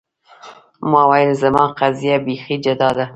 ما 0.91 1.01
ویل 1.09 1.31
زما 1.41 1.63
قضیه 1.79 2.17
بیخي 2.25 2.55
جدا 2.65 2.89
ده. 2.97 3.05